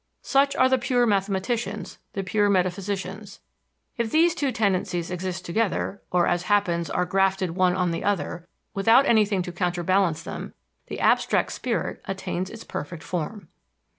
Such 0.23 0.55
are 0.55 0.67
the 0.67 0.79
pure 0.79 1.05
mathematicians, 1.05 1.99
the 2.13 2.23
pure 2.23 2.49
metaphysicians. 2.49 3.39
If 3.99 4.09
these 4.09 4.33
two 4.33 4.51
tendencies 4.51 5.11
exist 5.11 5.45
together, 5.45 6.01
or, 6.11 6.25
as 6.25 6.45
happens, 6.49 6.89
are 6.89 7.05
grafted 7.05 7.51
one 7.51 7.75
on 7.75 7.91
the 7.91 8.03
other, 8.03 8.47
without 8.73 9.05
anything 9.05 9.43
to 9.43 9.51
counterbalance 9.51 10.23
them, 10.23 10.55
the 10.87 10.99
abstract 10.99 11.51
spirit 11.51 12.01
attains 12.07 12.49
its 12.49 12.63
perfect 12.63 13.03
form. 13.03 13.49